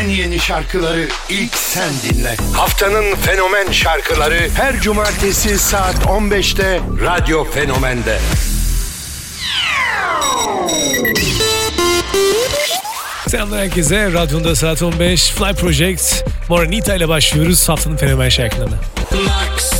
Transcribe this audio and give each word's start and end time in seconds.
en 0.00 0.08
yeni 0.08 0.38
şarkıları 0.38 1.08
ilk 1.28 1.54
sen 1.54 1.90
dinle. 2.02 2.36
Haftanın 2.52 3.14
fenomen 3.14 3.72
şarkıları 3.72 4.48
her 4.54 4.80
cumartesi 4.80 5.58
saat 5.58 5.94
15'te 5.94 6.80
Radyo 7.04 7.44
Fenomen'de. 7.44 8.18
Selamlar 13.28 13.60
herkese. 13.60 14.12
Radyonda 14.12 14.54
saat 14.54 14.82
15 14.82 15.30
Fly 15.30 15.52
Project 15.52 16.24
Moranita 16.48 16.94
ile 16.94 17.08
başlıyoruz 17.08 17.68
haftanın 17.68 17.96
fenomen 17.96 18.28
şarkılarına. 18.28 18.76
Maximum, 19.10 19.79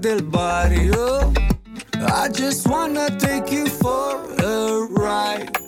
del 0.00 0.22
barrio. 0.22 1.32
I 1.94 2.28
just 2.28 2.68
wanna 2.68 3.08
take 3.18 3.50
you 3.50 3.66
for 3.66 4.20
a 4.38 4.86
ride. 4.90 5.58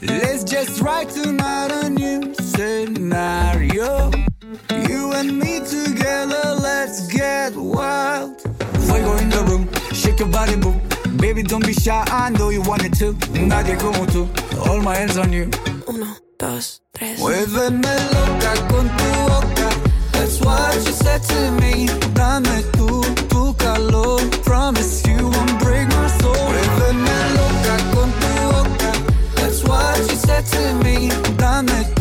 Let's 0.00 0.44
just 0.44 0.80
write 0.80 1.10
tonight 1.10 1.70
a 1.70 1.90
new 1.90 2.34
scenario. 2.34 4.10
You 4.88 5.12
and 5.12 5.38
me 5.38 5.60
together, 5.60 6.56
let's 6.60 7.06
get 7.08 7.54
wild. 7.54 8.40
Fuego 8.86 9.16
in 9.18 9.28
the 9.28 9.44
room, 9.48 9.68
shake 9.92 10.20
your 10.20 10.28
body, 10.28 10.56
boom. 10.56 10.80
Baby, 11.18 11.42
don't 11.42 11.64
be 11.66 11.74
shy, 11.74 12.02
I 12.08 12.30
know 12.30 12.48
you 12.48 12.62
want 12.62 12.84
it 12.84 12.94
too. 12.94 13.12
Nadie 13.32 13.76
como 13.76 14.06
tú, 14.06 14.28
all 14.66 14.80
my 14.80 14.96
hands 14.96 15.16
on 15.16 15.32
you. 15.32 15.50
Uno, 15.86 16.16
dos, 16.38 16.80
tres. 16.92 17.18
Muéveme 17.20 17.94
loca 18.12 18.54
con 18.68 18.88
tu 18.96 19.03
what 20.44 20.74
you 20.86 20.92
said 20.92 21.22
to 21.22 21.50
me. 21.60 21.86
Dame 22.14 22.62
tú, 22.76 23.02
tu 23.28 23.54
calor. 23.54 24.20
Promise 24.44 25.06
you 25.06 25.28
won't 25.28 25.58
break 25.60 25.88
my 25.88 26.08
soul. 26.20 26.34
Muéveme 26.52 27.16
loca 27.36 27.76
con 27.92 28.10
tu 28.20 28.32
boca. 28.52 28.92
That's 29.36 29.64
what 29.64 29.98
you 30.10 30.16
said 30.16 30.44
to 30.54 30.74
me. 30.84 31.08
Dame 31.36 31.93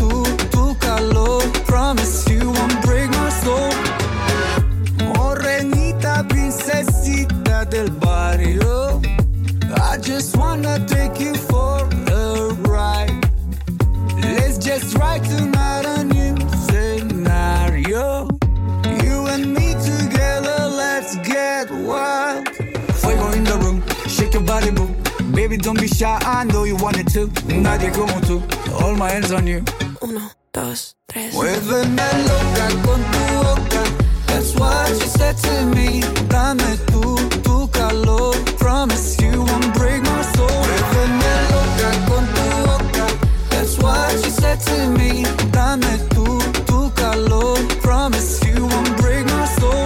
Baby, 26.04 26.20
don't 26.20 26.28
I 26.28 26.44
know 26.44 26.64
you 26.66 26.76
want 26.76 26.98
it 27.00 27.08
too. 27.08 27.28
Nadie 27.48 27.90
como 27.94 28.20
tú, 28.28 28.42
all 28.82 28.94
my 28.98 29.10
hands 29.10 29.32
on 29.32 29.48
you. 29.48 29.64
Uno, 30.02 30.32
dos, 30.52 30.98
tres. 31.08 31.34
Muéveme 31.34 32.08
loca 32.28 32.68
con 32.84 33.02
tu 33.14 33.24
boca. 33.40 33.84
That's 34.28 34.54
what 34.56 34.90
you 34.90 35.08
said 35.08 35.38
to 35.38 35.66
me. 35.68 36.02
Dame 36.28 36.76
tú, 36.92 37.16
tu 37.42 37.70
calor. 37.72 38.36
Promise 38.60 39.22
you 39.22 39.44
won't 39.46 39.74
break 39.76 40.02
my 40.04 40.22
soul. 40.36 40.50
Muéveme 40.50 41.34
loca 41.54 41.90
con 42.10 42.26
tu 42.36 42.46
boca. 42.68 43.06
That's 43.52 43.78
what 43.78 44.14
you 44.26 44.32
said 44.32 44.60
to 44.60 44.90
me. 44.90 45.24
Dame 45.52 46.00
tú, 46.10 46.26
tu 46.66 46.90
calor. 46.96 47.56
Promise 47.82 48.44
you 48.46 48.66
won't 48.66 48.98
break 48.98 49.26
my 49.28 49.46
soul. 49.58 49.86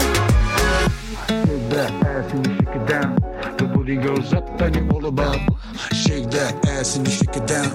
Shake 1.27 1.69
that 1.69 1.91
ass 2.07 2.33
and 2.33 2.47
you 2.47 2.55
shake 2.55 2.75
it 2.75 2.87
down. 2.87 3.15
The 3.57 3.65
booty 3.65 3.97
goes 3.97 4.33
up 4.33 4.59
and 4.59 4.75
you 4.75 4.89
all 4.89 5.05
about. 5.05 5.56
Shake 5.93 6.29
that 6.31 6.65
ass 6.67 6.95
and 6.97 7.07
you 7.07 7.13
shake 7.13 7.35
it 7.35 7.47
down. 7.47 7.69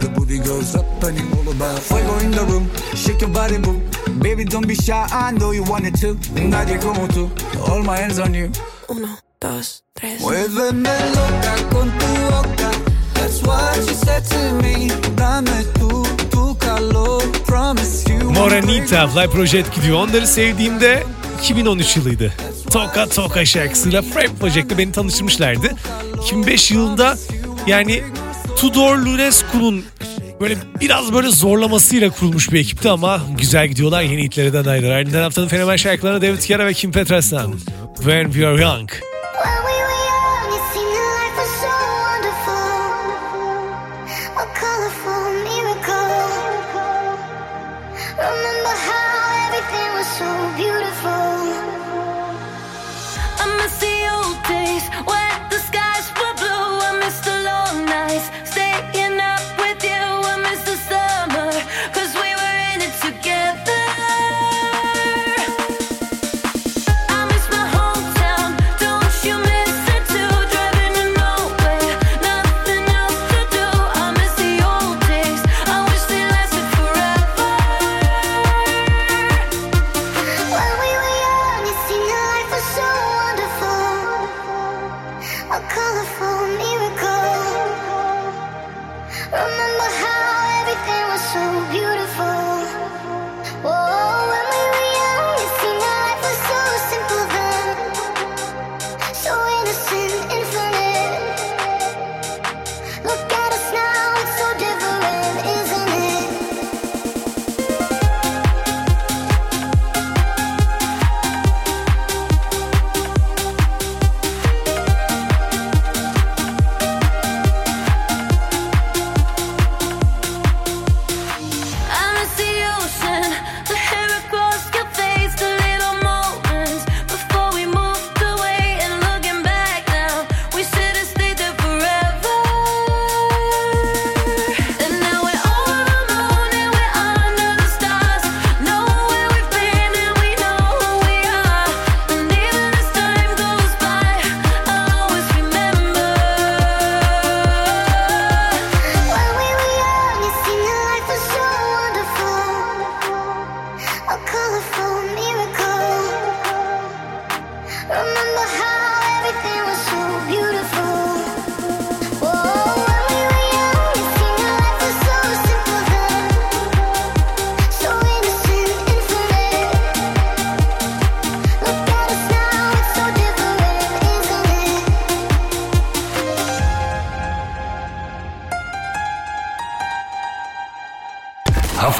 The 0.00 0.08
booty 0.14 0.38
goes 0.38 0.74
up 0.76 0.84
and 1.02 1.18
you 1.18 1.26
all 1.36 1.48
about. 1.52 1.78
Fuego 1.80 2.18
in 2.18 2.30
the 2.30 2.44
room, 2.44 2.70
shake 2.94 3.20
your 3.20 3.30
body, 3.30 3.58
boo. 3.58 3.80
Baby, 4.20 4.44
don't 4.44 4.66
be 4.66 4.74
shy, 4.74 5.06
I 5.10 5.32
know 5.32 5.52
you 5.52 5.62
want 5.64 5.86
it 5.86 5.94
too. 6.00 6.14
Nadie 6.34 6.78
como 6.78 7.06
tú, 7.08 7.30
all 7.68 7.82
my 7.82 7.96
hands 7.96 8.18
on 8.18 8.34
you. 8.34 8.50
Uno, 8.88 9.08
dos, 9.40 9.82
tres. 9.94 10.20
Muéveme 10.20 10.90
loca 11.14 11.54
con 11.70 11.90
tu 11.98 12.06
boca. 12.30 12.70
That's 13.14 13.42
what 13.42 13.76
you 13.76 13.94
said 13.94 14.24
to 14.30 14.62
me. 14.62 14.88
Dame 15.16 15.64
tú, 15.78 16.04
tu 16.30 16.54
calor. 16.58 17.22
Promise 17.46 18.08
you. 18.10 18.30
Moranita 18.30 19.08
Fly 19.08 19.26
Project 19.28 19.74
gidiyor. 19.74 19.96
Onları 19.98 20.26
sevdiğimde 20.26 21.04
2013 21.42 21.96
yılıydı. 21.96 22.32
Toka 22.70 23.08
Toka 23.08 23.44
şarkısıyla 23.44 24.02
Fly 24.02 24.28
Project'te 24.40 24.78
beni 24.78 24.92
tanıştırmışlardı. 24.92 25.70
2005 26.22 26.70
yılında 26.70 27.16
yani 27.68 28.02
Tudor 28.56 28.96
Lunescu'nun 28.98 29.84
böyle 30.40 30.56
biraz 30.80 31.12
böyle 31.12 31.28
zorlamasıyla 31.28 32.10
kurulmuş 32.10 32.52
bir 32.52 32.60
ekipti 32.60 32.88
ama 32.90 33.20
güzel 33.38 33.68
gidiyorlar 33.68 34.02
yeni 34.02 34.22
hitlerden 34.22 34.64
ayrı. 34.64 34.94
Ardından 34.94 35.22
haftanın 35.22 35.48
fenomen 35.48 35.76
şarkılarına 35.76 36.22
David 36.22 36.48
Guetta 36.48 36.66
ve 36.66 36.74
Kim 36.74 36.92
Petras,'dan 36.92 37.54
When 37.96 38.24
We 38.24 38.46
Are 38.46 38.62
Young. 38.62 38.90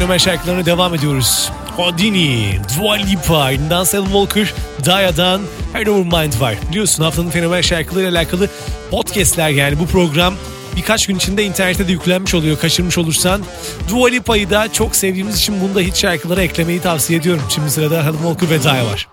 fenomen 0.00 0.18
şarkılarına 0.18 0.66
devam 0.66 0.94
ediyoruz. 0.94 1.50
Houdini, 1.76 2.60
Dua 2.78 2.94
Lipa, 2.94 3.50
Denzel 3.70 4.04
Walker, 4.04 4.54
Daya'dan 4.86 5.42
Her 5.72 5.86
Mind 5.86 6.40
var. 6.40 6.54
Biliyorsun 6.70 7.04
haftanın 7.04 7.30
fenomen 7.30 7.60
şarkılarıyla 7.60 8.10
alakalı 8.10 8.48
podcastler 8.90 9.48
yani 9.48 9.78
bu 9.78 9.86
program 9.86 10.34
birkaç 10.76 11.06
gün 11.06 11.16
içinde 11.16 11.44
internete 11.44 11.88
de 11.88 11.92
yüklenmiş 11.92 12.34
oluyor 12.34 12.58
kaçırmış 12.58 12.98
olursan. 12.98 13.42
Dua 13.88 14.08
Lipa'yı 14.08 14.50
da 14.50 14.72
çok 14.72 14.96
sevdiğimiz 14.96 15.36
için 15.36 15.60
bunu 15.60 15.74
da 15.74 15.80
hiç 15.80 15.96
şarkılara 15.96 16.42
eklemeyi 16.42 16.80
tavsiye 16.80 17.18
ediyorum. 17.18 17.42
Şimdi 17.48 17.70
sırada 17.70 18.02
Helen 18.02 18.12
Walker 18.12 18.50
ve 18.50 18.64
Daya 18.64 18.86
var. 18.86 19.09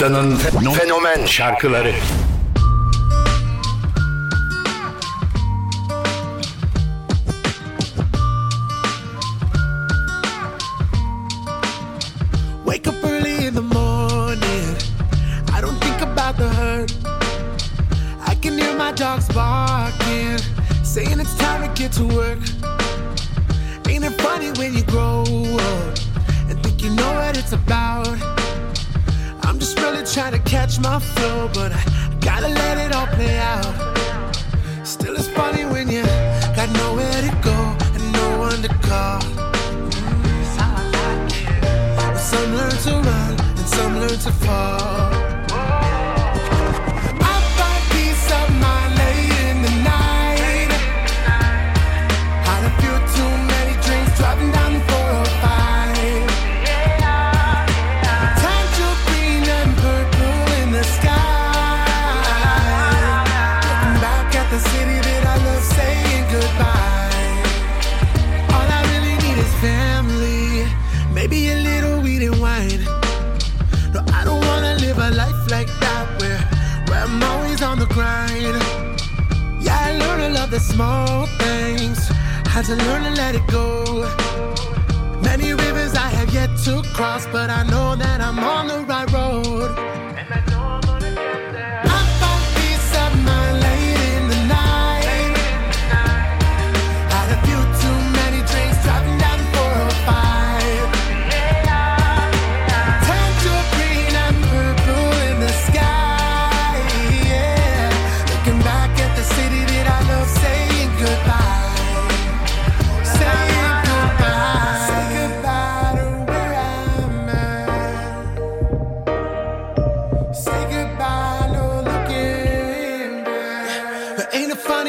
Haftanın 0.00 0.36
fenomen 0.72 1.26
şarkıları. 1.26 1.92
Wake 12.64 12.90
up 12.90 13.04
early 13.04 13.46
in 13.46 13.54
the 13.54 13.60
morning. 13.60 14.76
I 15.58 15.60
don't 15.62 15.80
think 15.80 16.02
about 16.02 16.36
the 16.36 16.48
hurt. 16.48 16.92
I 18.26 18.34
can 18.42 18.58
hear 18.58 18.76
my 18.76 18.92
dogs 18.96 19.28
barking, 19.34 20.38
saying 20.84 21.20
it's 21.20 21.36
time 21.38 21.68
to 21.68 21.82
get 21.82 21.92
to 21.92 22.04
work. 22.04 22.38
Ain't 23.88 24.04
it 24.04 24.22
funny 24.22 24.50
when 24.52 24.74
you 24.74 24.82
grow 24.82 25.24
up 25.56 25.98
and 26.50 26.62
think 26.62 26.82
you 26.82 26.90
know 26.90 27.14
what 27.14 27.36
it's 27.36 27.52
about? 27.52 28.39
Trying 30.12 30.32
to 30.32 30.40
catch 30.40 30.80
my 30.80 30.98
flow, 30.98 31.48
but 31.54 31.70
I 31.72 31.84
gotta 32.20 32.48
let 32.48 32.78
it 32.78 32.92
all 32.92 33.06
play 33.06 33.38
out. 33.38 33.64
Still, 34.84 35.14
it's 35.14 35.28
funny 35.28 35.64
when 35.64 35.88
you 35.88 36.02
got 36.56 36.68
nowhere 36.72 37.22
to 37.22 37.38
go 37.40 37.56
and 37.94 38.12
no 38.12 38.38
one 38.38 38.60
to 38.60 38.68
call. 38.88 39.20
Some 42.16 42.54
learn 42.56 42.70
to 42.70 43.08
run 43.08 43.40
and 43.40 43.68
some 43.68 44.00
learn 44.00 44.18
to 44.18 44.32
fall. 44.32 45.19
Maybe 71.20 71.50
a 71.50 71.56
little 71.56 72.00
weed 72.00 72.22
and 72.22 72.40
wine. 72.40 72.82
No, 73.92 74.00
I 74.18 74.24
don't 74.24 74.42
wanna 74.50 74.74
live 74.76 74.96
a 74.96 75.10
life 75.10 75.42
like 75.50 75.70
that 75.84 76.06
where, 76.18 76.40
where 76.88 77.02
I'm 77.04 77.22
always 77.22 77.60
on 77.60 77.78
the 77.78 77.84
grind. 77.96 78.56
Yeah, 79.62 79.76
I 79.88 79.98
learned 79.98 80.22
to 80.22 80.40
love 80.40 80.50
the 80.50 80.60
small 80.60 81.26
things, 81.42 81.98
had 82.54 82.64
to 82.70 82.76
learn 82.86 83.02
to 83.02 83.10
let 83.22 83.34
it 83.34 83.46
go. 83.48 83.68
Many 85.22 85.52
rivers 85.52 85.92
I 85.94 86.08
have 86.18 86.32
yet 86.32 86.50
to 86.64 86.82
cross, 86.94 87.26
but 87.26 87.50
I 87.50 87.64
know 87.64 87.96
that 87.96 88.22
I'm 88.22 88.38
on 88.38 88.68
the 88.68 88.80
right 88.92 89.10
road. 89.12 90.09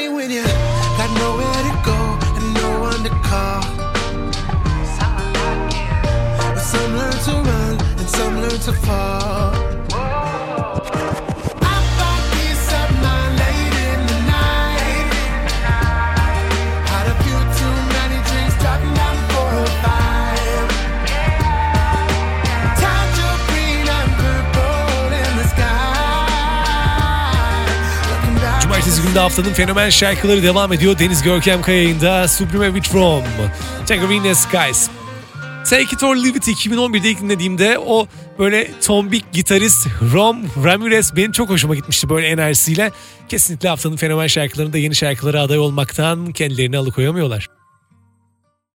It 0.03 0.11
when 0.11 0.31
you 0.31 0.60
back 29.01 29.07
Cumartesi 29.07 29.07
günü 29.07 29.15
de 29.15 29.19
haftanın 29.19 29.53
fenomen 29.53 29.89
şarkıları 29.89 30.43
devam 30.43 30.73
ediyor. 30.73 30.99
Deniz 30.99 31.23
Görkem 31.23 31.61
Kaya'yında 31.61 32.27
Supreme 32.27 32.73
with 32.73 32.89
From, 32.89 33.23
Tangerine 33.87 34.35
Skies. 34.35 34.89
Take 35.69 35.83
It 35.83 36.03
or 36.03 36.15
Leave 36.15 36.37
It 36.37 36.47
2011'de 36.47 37.09
ilk 37.09 37.21
dinlediğimde 37.21 37.79
o 37.79 38.07
böyle 38.39 38.71
tombik 38.81 39.31
gitarist 39.31 39.87
Rom 40.13 40.37
Ramirez 40.63 41.15
benim 41.15 41.31
çok 41.31 41.49
hoşuma 41.49 41.75
gitmişti 41.75 42.09
böyle 42.09 42.27
enerjisiyle. 42.27 42.91
Kesinlikle 43.29 43.69
haftanın 43.69 43.95
fenomen 43.95 44.27
şarkılarında 44.27 44.77
yeni 44.77 44.95
şarkılara 44.95 45.41
aday 45.41 45.59
olmaktan 45.59 46.31
kendilerini 46.31 46.77
alıkoyamıyorlar. 46.77 47.60